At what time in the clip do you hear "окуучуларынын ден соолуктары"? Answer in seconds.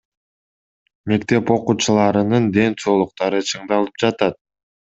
1.57-3.47